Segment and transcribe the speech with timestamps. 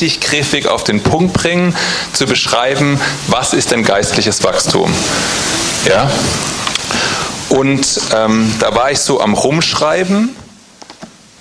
[0.00, 1.76] richtig griffig auf den Punkt bringen,
[2.14, 4.90] zu beschreiben, was ist denn geistliches Wachstum.
[5.86, 6.10] Ja?
[7.50, 10.34] Und ähm, da war ich so am Rumschreiben,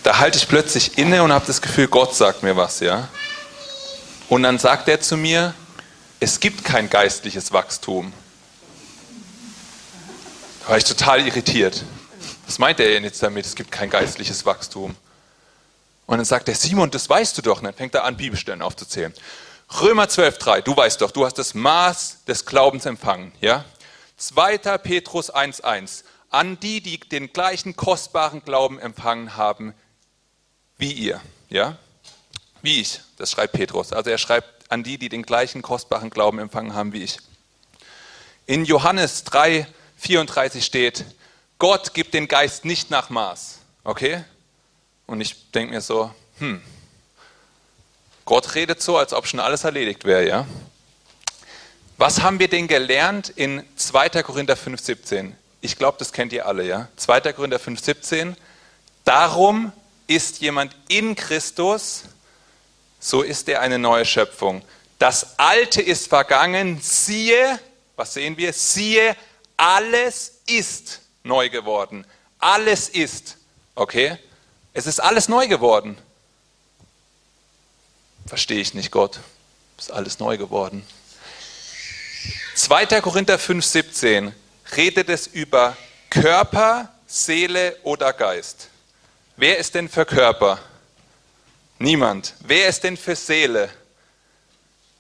[0.04, 3.08] da halte ich plötzlich inne und habe das Gefühl, Gott sagt mir was, ja.
[4.28, 5.54] Und dann sagt er zu mir,
[6.20, 8.12] es gibt kein geistliches Wachstum.
[10.64, 11.86] Da war ich total irritiert.
[12.46, 13.46] Was meint er denn jetzt damit?
[13.46, 14.96] Es gibt kein geistliches Wachstum.
[16.10, 17.60] Und dann sagt er, Simon, das weißt du doch.
[17.60, 19.14] Und dann fängt er an, Bibelstellen aufzuzählen.
[19.80, 23.32] Römer 12,3, du weißt doch, du hast das Maß des Glaubens empfangen.
[23.42, 23.64] Ja?
[24.18, 24.58] 2.
[24.80, 29.76] Petrus 1,1, an die, die den gleichen kostbaren Glauben empfangen haben
[30.80, 31.22] wie ihr.
[31.48, 31.78] Ja?
[32.64, 33.94] Wie ich, das schreibt Petrus.
[33.94, 37.20] Also er schreibt an die, die den gleichen kostbaren Glauben empfangen haben wie ich.
[38.48, 39.68] In Johannes 3,
[39.98, 41.06] 34 steht,
[41.60, 43.60] Gott gibt den Geist nicht nach Maß.
[43.84, 44.24] Okay?
[45.10, 46.62] Und ich denke mir so, hm,
[48.26, 50.46] Gott redet so, als ob schon alles erledigt wäre, ja?
[51.98, 54.22] Was haben wir denn gelernt in 2.
[54.22, 55.32] Korinther 5,17?
[55.62, 56.90] Ich glaube, das kennt ihr alle, ja?
[56.98, 57.34] 2.
[57.34, 58.36] Korinther 5,17.
[59.04, 59.72] Darum
[60.06, 62.04] ist jemand in Christus,
[63.00, 64.62] so ist er eine neue Schöpfung.
[65.00, 67.60] Das Alte ist vergangen, siehe,
[67.96, 68.54] was sehen wir?
[68.54, 69.16] Siehe,
[69.58, 72.06] alles ist neu geworden.
[72.38, 73.38] Alles ist.
[73.74, 74.20] Okay?
[74.74, 75.98] Es ist alles neu geworden.
[78.26, 79.20] Verstehe ich nicht, Gott.
[79.78, 80.86] Es ist alles neu geworden.
[82.56, 83.02] 2.
[83.02, 84.34] Korinther 5,17
[84.76, 85.76] redet es über
[86.10, 88.70] Körper, Seele oder Geist.
[89.38, 90.60] Wer ist denn für Körper?
[91.80, 92.36] Niemand.
[92.42, 93.70] Wer ist denn für Seele?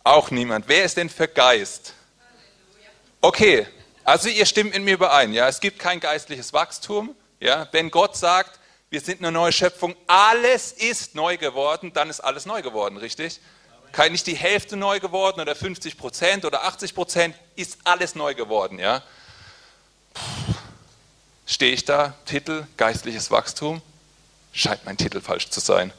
[0.03, 0.67] Auch niemand.
[0.67, 1.93] Wer ist denn für Geist?
[3.21, 3.67] Okay,
[4.05, 8.15] also ihr stimmt in mir überein, ja, es gibt kein geistliches Wachstum, ja, wenn Gott
[8.15, 8.59] sagt,
[8.89, 13.39] wir sind eine neue Schöpfung, alles ist neu geworden, dann ist alles neu geworden, richtig?
[13.91, 18.33] Kein, nicht die Hälfte neu geworden oder 50 Prozent oder 80 Prozent, ist alles neu
[18.33, 19.03] geworden, ja.
[21.45, 23.81] Stehe ich da, Titel, geistliches Wachstum?
[24.53, 25.93] Scheint mein Titel falsch zu sein.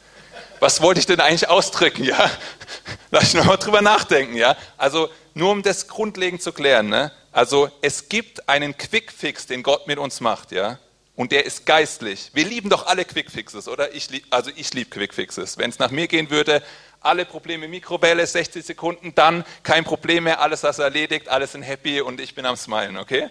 [0.59, 2.31] Was wollte ich denn eigentlich ausdrücken, ja?
[3.11, 4.57] Lass ich nochmal drüber nachdenken, ja?
[4.77, 7.12] Also, nur um das grundlegend zu klären, ne?
[7.33, 10.78] Also, es gibt einen Quickfix, den Gott mit uns macht, ja?
[11.16, 12.31] Und der ist geistlich.
[12.32, 13.94] Wir lieben doch alle Quickfixes, oder?
[13.94, 15.59] Ich lieb, also ich liebe Quickfixes.
[15.59, 16.62] Wenn es nach mir gehen würde,
[17.00, 22.00] alle Probleme Mikrowelle, 60 Sekunden, dann kein Problem mehr, alles ist erledigt, alles sind happy
[22.00, 23.28] und ich bin am Smilen, okay?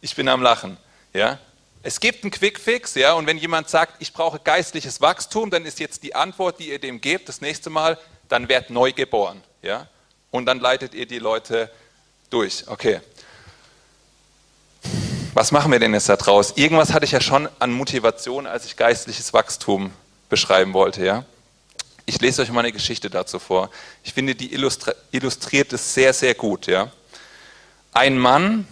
[0.00, 0.76] Ich bin am Lachen,
[1.12, 1.38] ja?
[1.82, 5.78] Es gibt einen Quickfix, ja, und wenn jemand sagt, ich brauche geistliches Wachstum, dann ist
[5.78, 7.96] jetzt die Antwort, die ihr dem gebt, das nächste Mal,
[8.28, 9.88] dann werd neu geboren, ja?
[10.32, 11.70] Und dann leitet ihr die Leute
[12.30, 13.00] durch, okay?
[15.36, 16.54] Was machen wir denn jetzt da draus?
[16.56, 19.92] Irgendwas hatte ich ja schon an Motivation, als ich geistliches Wachstum
[20.30, 21.26] beschreiben wollte, ja.
[22.06, 23.68] Ich lese euch mal eine Geschichte dazu vor.
[24.02, 26.90] Ich finde, die illustriert es sehr, sehr gut, ja.
[27.92, 28.66] Ein Mann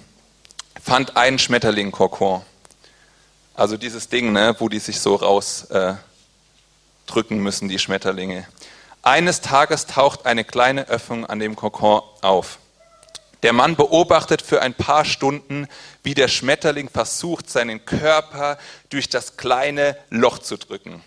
[0.82, 2.40] fand einen Schmetterling-Kokon.
[3.52, 5.98] Also dieses Ding, ne, wo die sich so rausdrücken
[7.12, 8.48] äh, müssen, die Schmetterlinge.
[9.02, 12.58] Eines Tages taucht eine kleine Öffnung an dem Kokon auf.
[13.44, 15.68] Der Mann beobachtet für ein paar Stunden,
[16.02, 18.56] wie der Schmetterling versucht, seinen Körper
[18.88, 21.04] durch das kleine Loch zu drücken.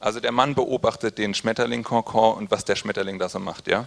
[0.00, 3.68] Also der Mann beobachtet den Schmetterling-Konkon und was der Schmetterling da so macht.
[3.68, 3.86] Ja?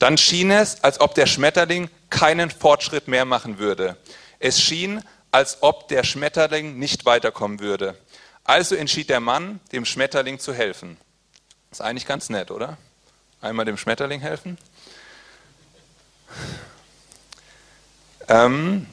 [0.00, 3.96] Dann schien es, als ob der Schmetterling keinen Fortschritt mehr machen würde.
[4.40, 5.00] Es schien,
[5.30, 7.96] als ob der Schmetterling nicht weiterkommen würde.
[8.42, 10.96] Also entschied der Mann, dem Schmetterling zu helfen.
[11.70, 12.78] Ist eigentlich ganz nett, oder?
[13.40, 14.58] Einmal dem Schmetterling helfen.
[18.28, 18.86] Ähm,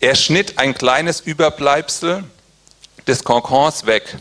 [0.00, 2.24] er schnitt ein kleines Überbleibsel
[3.06, 4.16] des Konkons weg.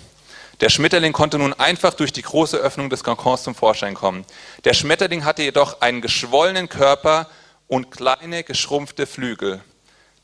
[0.61, 4.25] Der Schmetterling konnte nun einfach durch die große Öffnung des Konkons zum Vorschein kommen.
[4.63, 7.29] Der Schmetterling hatte jedoch einen geschwollenen Körper
[7.67, 9.61] und kleine geschrumpfte Flügel.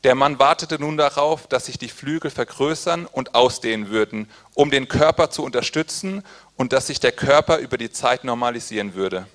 [0.04, 4.88] Der Mann wartete nun darauf, dass sich die Flügel vergrößern und ausdehnen würden, um den
[4.88, 6.24] Körper zu unterstützen
[6.56, 9.26] und dass sich der Körper über die Zeit normalisieren würde.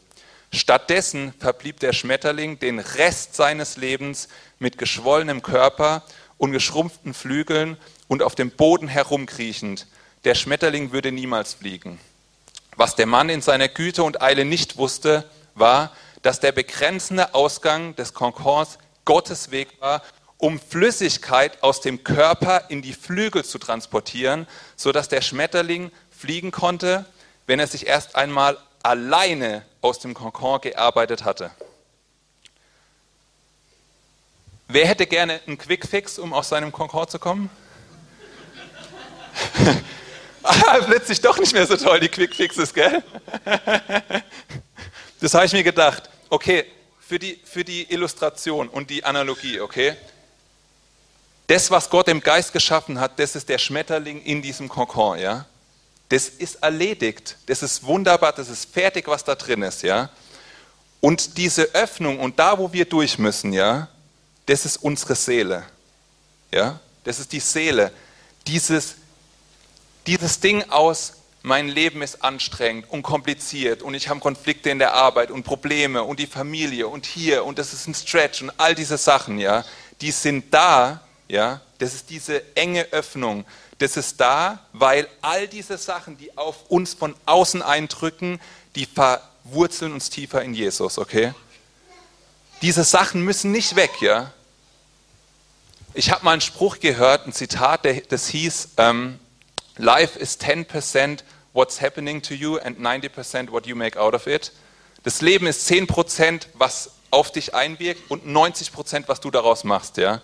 [0.52, 4.28] Stattdessen verblieb der Schmetterling den Rest seines Lebens
[4.60, 6.04] mit geschwollenem Körper
[6.38, 7.78] und geschrumpften Flügeln
[8.08, 9.88] und auf dem Boden herumkriechend.
[10.24, 12.00] Der Schmetterling würde niemals fliegen.
[12.76, 15.92] Was der Mann in seiner Güte und Eile nicht wusste, war,
[16.22, 20.04] dass der begrenzende Ausgang des Konkons Gottes Weg war,
[20.38, 27.06] um Flüssigkeit aus dem Körper in die Flügel zu transportieren, sodass der Schmetterling fliegen konnte,
[27.48, 31.52] wenn er sich erst einmal alleine aus dem Kokon gearbeitet hatte.
[34.70, 37.50] Wer hätte gerne einen Quickfix, um aus seinem Kokon zu kommen?
[40.44, 43.04] ah, plötzlich doch nicht mehr so toll, die Quick Fixes, gell?
[45.20, 46.12] Das habe ich mir gedacht.
[46.30, 46.64] Okay,
[47.00, 49.96] für die, für die Illustration und die Analogie, okay?
[51.48, 55.48] Das, was Gott im Geist geschaffen hat, das ist der Schmetterling in diesem Kokon, ja?
[56.10, 60.10] Das ist erledigt, das ist wunderbar, das ist fertig, was da drin ist, ja?
[61.02, 63.90] Und diese Öffnung und da, wo wir durch müssen, ja,
[64.46, 65.64] das ist unsere Seele,
[66.52, 66.80] ja?
[67.04, 67.92] Das ist die Seele,
[68.48, 68.96] dieses,
[70.06, 71.14] dieses Ding aus,
[71.44, 76.04] mein Leben ist anstrengend und kompliziert und ich habe Konflikte in der Arbeit und Probleme
[76.04, 79.64] und die Familie und hier und das ist ein Stretch und all diese Sachen, ja,
[80.02, 83.46] die sind da, ja, das ist diese enge Öffnung,
[83.78, 88.40] das ist da, weil all diese Sachen, die auf uns von außen eindrücken,
[88.76, 91.34] die verwurzeln uns tiefer in Jesus, okay?
[92.62, 94.32] Diese Sachen müssen nicht weg, ja?
[95.94, 99.20] Ich habe mal einen Spruch gehört, ein Zitat, das hieß, ähm,
[99.78, 104.52] Life is 10% what's happening to you and 90% what you make out of it.
[105.04, 109.98] Das Leben ist 10%, was auf dich einwirkt und 90%, was du daraus machst.
[109.98, 110.22] Ja?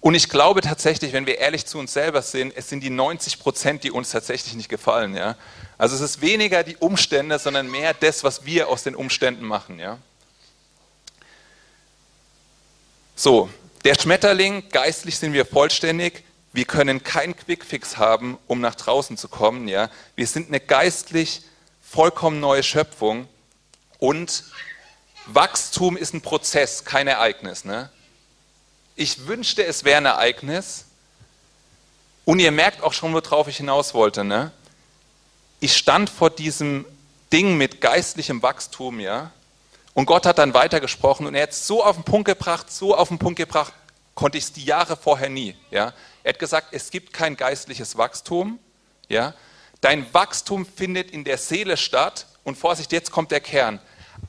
[0.00, 3.80] Und ich glaube tatsächlich, wenn wir ehrlich zu uns selber sind, es sind die 90%,
[3.80, 5.14] die uns tatsächlich nicht gefallen.
[5.14, 5.36] Ja?
[5.76, 9.78] Also es ist weniger die Umstände, sondern mehr das, was wir aus den Umständen machen.
[9.78, 9.98] Ja?
[13.14, 13.50] So,
[13.84, 19.28] der Schmetterling, geistlich sind wir vollständig, wir können keinen Quickfix haben, um nach draußen zu
[19.28, 19.68] kommen.
[19.68, 19.90] Ja?
[20.16, 21.42] Wir sind eine geistlich
[21.82, 23.28] vollkommen neue Schöpfung
[23.98, 24.44] und
[25.26, 27.66] Wachstum ist ein Prozess, kein Ereignis.
[27.66, 27.90] Ne?
[29.00, 30.84] Ich wünschte, es wäre ein Ereignis.
[32.26, 34.24] Und ihr merkt auch schon, worauf ich hinaus wollte.
[34.24, 34.52] Ne?
[35.58, 36.84] Ich stand vor diesem
[37.32, 39.30] Ding mit geistlichem Wachstum, ja.
[39.94, 42.94] Und Gott hat dann weitergesprochen und er hat es so auf den Punkt gebracht, so
[42.94, 43.72] auf den Punkt gebracht,
[44.14, 45.94] konnte ich es die Jahre vorher nie, ja.
[46.22, 48.58] Er hat gesagt, es gibt kein geistliches Wachstum.
[49.08, 49.32] Ja?
[49.80, 52.26] Dein Wachstum findet in der Seele statt.
[52.44, 53.80] Und Vorsicht, jetzt kommt der Kern.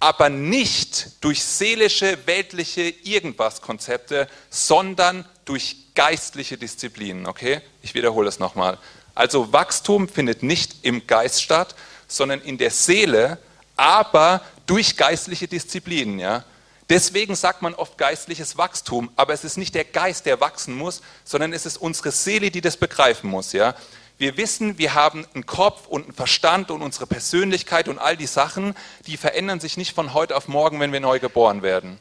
[0.01, 7.27] Aber nicht durch seelische, weltliche Irgendwas-Konzepte, sondern durch geistliche Disziplinen.
[7.27, 7.61] Okay?
[7.83, 8.79] Ich wiederhole es nochmal.
[9.13, 11.75] Also Wachstum findet nicht im Geist statt,
[12.07, 13.37] sondern in der Seele,
[13.75, 16.17] aber durch geistliche Disziplinen.
[16.17, 16.45] Ja?
[16.89, 21.03] Deswegen sagt man oft geistliches Wachstum, aber es ist nicht der Geist, der wachsen muss,
[21.23, 23.53] sondern es ist unsere Seele, die das begreifen muss.
[23.53, 23.75] Ja?
[24.21, 28.27] Wir wissen, wir haben einen Kopf und einen Verstand und unsere Persönlichkeit und all die
[28.27, 28.75] Sachen,
[29.07, 31.99] die verändern sich nicht von heute auf morgen, wenn wir neu geboren werden.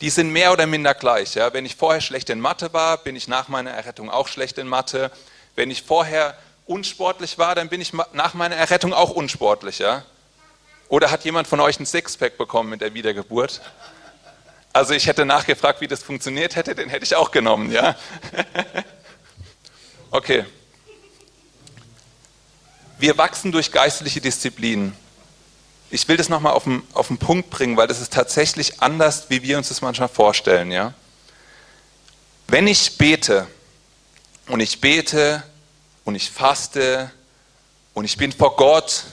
[0.00, 1.34] Die sind mehr oder minder gleich.
[1.34, 1.52] Ja?
[1.52, 4.66] Wenn ich vorher schlecht in Mathe war, bin ich nach meiner Errettung auch schlecht in
[4.66, 5.12] Mathe.
[5.56, 9.78] Wenn ich vorher unsportlich war, dann bin ich nach meiner Errettung auch unsportlich.
[9.78, 10.06] Ja?
[10.88, 13.60] Oder hat jemand von euch ein Sixpack bekommen mit der Wiedergeburt?
[14.72, 17.94] Also ich hätte nachgefragt, wie das funktioniert hätte, den hätte ich auch genommen, ja?
[20.12, 20.44] Okay.
[22.98, 24.96] Wir wachsen durch geistliche Disziplinen.
[25.88, 29.30] Ich will das nochmal auf den, auf den Punkt bringen, weil das ist tatsächlich anders,
[29.30, 30.94] wie wir uns das manchmal vorstellen, ja?
[32.48, 33.46] Wenn ich bete
[34.48, 35.44] und ich bete
[36.04, 37.12] und ich faste
[37.94, 39.04] und ich bin vor Gott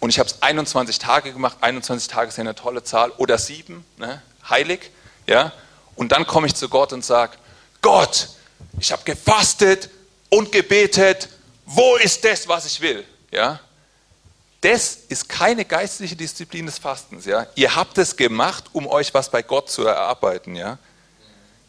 [0.00, 3.36] und ich habe es 21 Tage gemacht, 21 Tage ist ja eine tolle Zahl, oder
[3.36, 4.22] sieben, ne?
[4.48, 4.90] heilig,
[5.26, 5.52] ja.
[5.96, 7.36] Und dann komme ich zu Gott und sage,
[7.82, 8.30] Gott,
[8.80, 9.90] ich habe gefastet
[10.28, 11.28] und gebetet,
[11.64, 13.60] wo ist das, was ich will, ja.
[14.60, 17.46] Das ist keine geistliche Disziplin des Fastens, ja.
[17.54, 20.78] Ihr habt es gemacht, um euch was bei Gott zu erarbeiten, ja.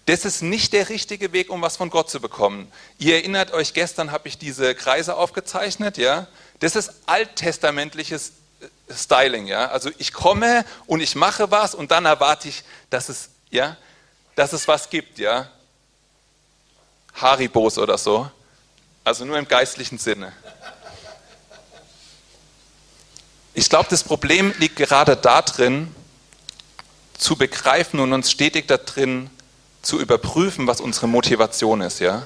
[0.05, 2.71] Das ist nicht der richtige Weg, um was von Gott zu bekommen.
[2.97, 6.27] Ihr erinnert euch, gestern habe ich diese Kreise aufgezeichnet, ja.
[6.61, 9.67] Das ist alttestamentliches äh, Styling, ja.
[9.67, 13.77] Also ich komme und ich mache was und dann erwarte ich, dass es, ja,
[14.33, 15.51] dass es was gibt, ja.
[17.13, 18.29] Haribos oder so.
[19.03, 20.33] Also nur im geistlichen Sinne.
[23.53, 25.93] Ich glaube, das Problem liegt gerade darin,
[27.17, 29.29] zu begreifen und uns stetig darin
[29.81, 32.25] zu überprüfen, was unsere Motivation ist, ja.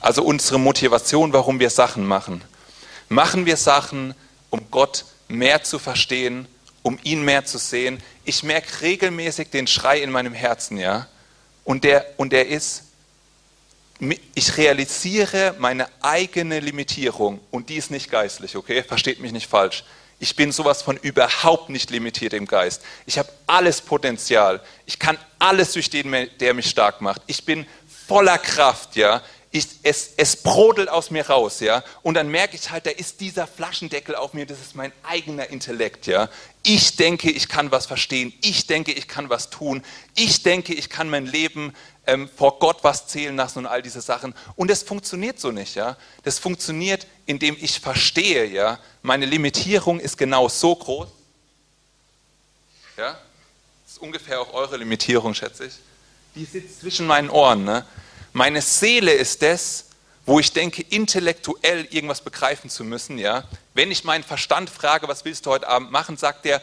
[0.00, 2.42] Also unsere Motivation, warum wir Sachen machen.
[3.08, 4.14] Machen wir Sachen,
[4.50, 6.46] um Gott mehr zu verstehen,
[6.82, 8.02] um ihn mehr zu sehen.
[8.24, 11.08] Ich merke regelmäßig den Schrei in meinem Herzen, ja.
[11.64, 12.83] Und der, und der ist,
[14.34, 18.82] ich realisiere meine eigene Limitierung und die ist nicht geistlich, okay?
[18.82, 19.84] Versteht mich nicht falsch.
[20.18, 22.82] Ich bin sowas von überhaupt nicht limitiert im Geist.
[23.06, 24.60] Ich habe alles Potenzial.
[24.86, 27.22] Ich kann alles durch den, der mich stark macht.
[27.26, 27.66] Ich bin
[28.06, 29.22] voller Kraft, ja
[29.54, 31.84] ich, es, es brodelt aus mir raus, ja.
[32.02, 35.48] Und dann merke ich halt, da ist dieser Flaschendeckel auf mir, das ist mein eigener
[35.48, 36.28] Intellekt, ja.
[36.64, 38.34] Ich denke, ich kann was verstehen.
[38.42, 39.84] Ich denke, ich kann was tun.
[40.16, 41.72] Ich denke, ich kann mein Leben
[42.04, 44.34] ähm, vor Gott was zählen lassen und all diese Sachen.
[44.56, 45.96] Und das funktioniert so nicht, ja.
[46.24, 48.80] Das funktioniert, indem ich verstehe, ja.
[49.02, 51.08] Meine Limitierung ist genau so groß.
[52.96, 53.20] Ja.
[53.84, 55.74] Das ist ungefähr auch eure Limitierung, schätze ich.
[56.34, 57.86] Die sitzt zwischen meinen Ohren, ne.
[58.34, 59.84] Meine Seele ist das,
[60.26, 63.16] wo ich denke, intellektuell irgendwas begreifen zu müssen.
[63.16, 63.44] Ja?
[63.74, 66.60] Wenn ich meinen Verstand frage, was willst du heute Abend machen, sagt der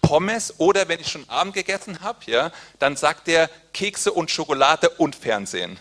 [0.00, 4.90] Pommes oder wenn ich schon Abend gegessen habe, ja, dann sagt der Kekse und Schokolade
[4.90, 5.80] und Fernsehen.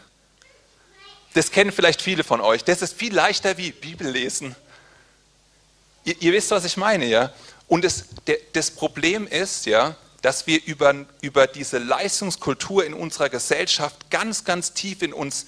[1.35, 2.63] Das kennen vielleicht viele von euch.
[2.63, 4.55] Das ist viel leichter wie Bibel lesen.
[6.03, 7.31] Ihr, ihr wisst, was ich meine, ja?
[7.67, 13.27] Und das, der, das Problem ist, ja, dass wir über, über diese Leistungskultur in unserer
[13.27, 15.45] Gesellschaft ganz, ganz tief in uns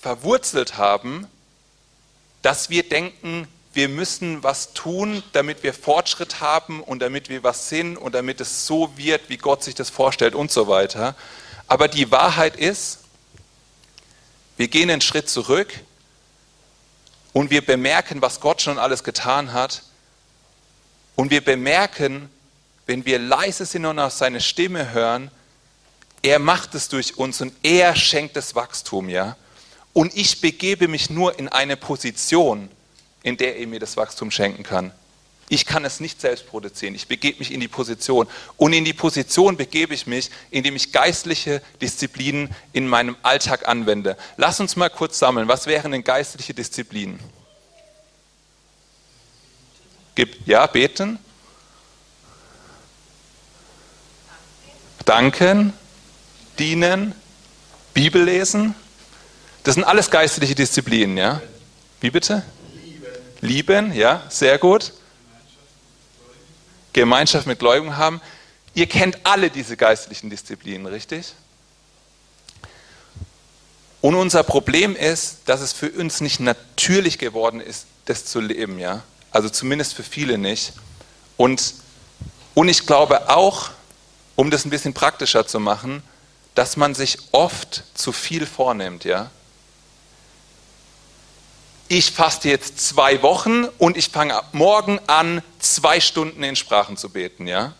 [0.00, 1.28] verwurzelt haben,
[2.42, 7.68] dass wir denken, wir müssen was tun, damit wir Fortschritt haben und damit wir was
[7.68, 11.14] sind und damit es so wird, wie Gott sich das vorstellt und so weiter.
[11.68, 12.98] Aber die Wahrheit ist,
[14.56, 15.72] wir gehen einen Schritt zurück
[17.32, 19.82] und wir bemerken, was Gott schon alles getan hat.
[21.14, 22.28] Und wir bemerken,
[22.86, 25.30] wenn wir leise sind und auf seine Stimme hören,
[26.22, 29.36] er macht es durch uns und er schenkt das Wachstum, ja.
[29.92, 32.68] Und ich begebe mich nur in eine Position,
[33.22, 34.92] in der er mir das Wachstum schenken kann.
[35.48, 36.94] Ich kann es nicht selbst produzieren.
[36.94, 38.26] Ich begebe mich in die Position.
[38.56, 44.16] Und in die Position begebe ich mich, indem ich geistliche Disziplinen in meinem Alltag anwende.
[44.36, 45.46] Lass uns mal kurz sammeln.
[45.46, 47.20] Was wären denn geistliche Disziplinen?
[50.46, 51.18] Ja, beten.
[55.04, 55.72] Danken,
[56.58, 57.14] dienen,
[57.92, 58.74] Bibel lesen.
[59.62, 61.40] Das sind alles geistliche Disziplinen, ja?
[62.00, 62.42] Wie bitte?
[62.84, 63.08] Lieben.
[63.40, 64.92] Lieben, ja, sehr gut.
[66.92, 68.20] Gemeinschaft mit Gläubigen haben.
[68.74, 71.34] Ihr kennt alle diese geistlichen Disziplinen, richtig?
[74.00, 78.78] Und unser Problem ist, dass es für uns nicht natürlich geworden ist, das zu leben,
[78.78, 79.02] ja?
[79.30, 80.74] Also zumindest für viele nicht.
[81.36, 81.74] Und,
[82.54, 83.70] und ich glaube auch,
[84.36, 86.02] um das ein bisschen praktischer zu machen,
[86.54, 89.30] dass man sich oft zu viel vornimmt, ja.
[91.88, 97.10] Ich faste jetzt zwei Wochen und ich fange morgen an, zwei Stunden in Sprachen zu
[97.10, 97.74] beten, ja.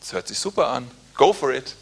[0.00, 0.90] Das hört sich super an.
[1.16, 1.74] Go for it,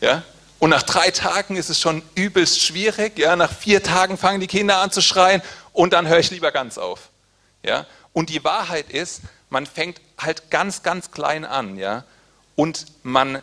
[0.00, 0.22] ja.
[0.58, 3.36] Und nach drei Tagen ist es schon übelst schwierig, ja.
[3.36, 6.78] Nach vier Tagen fangen die Kinder an zu schreien und dann höre ich lieber ganz
[6.78, 7.10] auf,
[7.62, 7.86] ja.
[8.12, 9.20] Und die Wahrheit ist,
[9.50, 12.04] man fängt halt ganz, ganz klein an, ja.
[12.56, 13.42] Und man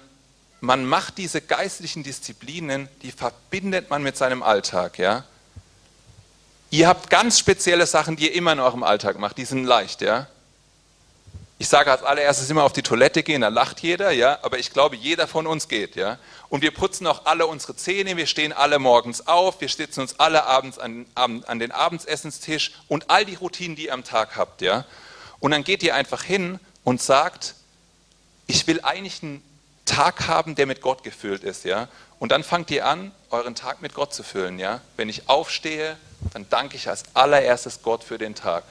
[0.60, 4.98] man macht diese geistlichen Disziplinen, die verbindet man mit seinem Alltag.
[4.98, 5.24] Ja?
[6.70, 10.02] Ihr habt ganz spezielle Sachen, die ihr immer in eurem Alltag macht, die sind leicht.
[10.02, 10.28] Ja?
[11.60, 14.72] Ich sage als allererstes immer auf die Toilette gehen, da lacht jeder, ja, aber ich
[14.72, 16.20] glaube, jeder von uns geht, ja.
[16.50, 20.20] Und wir putzen auch alle unsere Zähne, wir stehen alle morgens auf, wir sitzen uns
[20.20, 24.62] alle abends an, an den Abendsessenstisch und all die Routinen, die ihr am Tag habt,
[24.62, 24.86] ja.
[25.40, 27.56] Und dann geht ihr einfach hin und sagt,
[28.46, 29.42] ich will eigentlich ein
[29.88, 31.88] Tag haben, der mit Gott gefüllt ist, ja.
[32.20, 34.82] Und dann fangt ihr an, euren Tag mit Gott zu füllen, ja.
[34.96, 35.98] Wenn ich aufstehe,
[36.34, 38.63] dann danke ich als allererstes Gott für den Tag.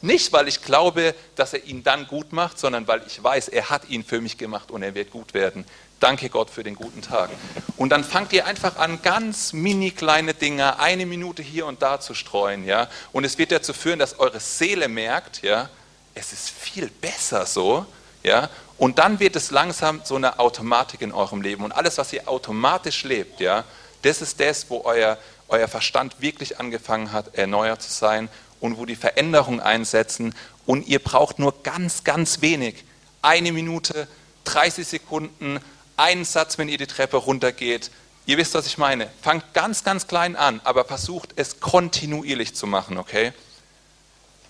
[0.00, 3.70] Nicht, weil ich glaube, dass er ihn dann gut macht, sondern weil ich weiß, er
[3.70, 5.64] hat ihn für mich gemacht und er wird gut werden.
[5.98, 7.30] Danke Gott für den guten Tag.
[7.78, 12.00] Und dann fangt ihr einfach an, ganz mini kleine Dinge, eine Minute hier und da
[12.00, 12.90] zu streuen, ja.
[13.12, 15.70] Und es wird dazu führen, dass eure Seele merkt, ja,
[16.14, 17.86] es ist viel besser so,
[18.22, 21.64] ja, und dann wird es langsam so eine Automatik in eurem Leben.
[21.64, 23.64] Und alles, was ihr automatisch lebt, ja,
[24.02, 25.16] das ist das, wo euer,
[25.48, 28.28] euer Verstand wirklich angefangen hat, erneuert zu sein
[28.60, 30.34] und wo die Veränderungen einsetzen.
[30.66, 32.84] Und ihr braucht nur ganz, ganz wenig.
[33.22, 34.08] Eine Minute,
[34.44, 35.60] 30 Sekunden,
[35.96, 37.90] einen Satz, wenn ihr die Treppe runtergeht.
[38.26, 39.08] Ihr wisst, was ich meine.
[39.22, 43.32] Fangt ganz, ganz klein an, aber versucht es kontinuierlich zu machen, okay?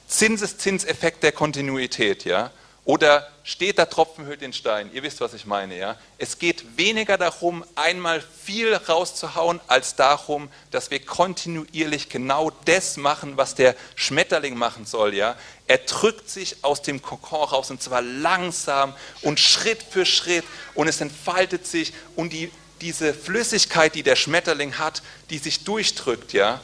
[0.08, 2.50] Zinseszinseffekt der Kontinuität, ja?
[2.86, 4.90] Oder steht der Tropfen hüllt den Stein?
[4.92, 5.96] Ihr wisst, was ich meine, ja?
[6.18, 13.38] Es geht weniger darum, einmal viel rauszuhauen, als darum, dass wir kontinuierlich genau das machen,
[13.38, 15.34] was der Schmetterling machen soll, ja?
[15.66, 20.86] Er drückt sich aus dem Kokon raus und zwar langsam und Schritt für Schritt und
[20.86, 26.60] es entfaltet sich und die, diese Flüssigkeit, die der Schmetterling hat, die sich durchdrückt, ja?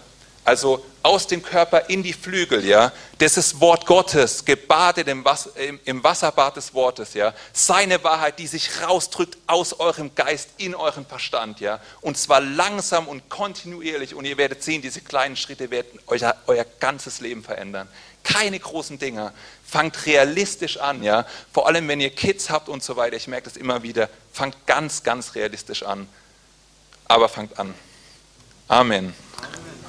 [0.50, 2.90] Also aus dem Körper in die Flügel, ja.
[3.18, 5.50] Das ist Wort Gottes, gebadet im, Wasser,
[5.84, 7.32] im, Wasserbad des Wortes, ja.
[7.52, 11.78] Seine Wahrheit, die sich rausdrückt aus eurem Geist in euren Verstand, ja.
[12.00, 14.16] Und zwar langsam und kontinuierlich.
[14.16, 17.86] Und ihr werdet sehen, diese kleinen Schritte werden euer, euer ganzes Leben verändern.
[18.24, 19.32] Keine großen Dinger.
[19.64, 21.26] Fangt realistisch an, ja.
[21.52, 23.14] Vor allem, wenn ihr Kids habt und so weiter.
[23.14, 24.10] Ich merke das immer wieder.
[24.32, 26.08] Fangt ganz, ganz realistisch an.
[27.06, 27.72] Aber fangt an.
[28.66, 29.14] Amen.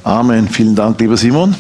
[0.04, 0.48] Amen.
[0.48, 1.56] Vielen Dank, lieber Simon.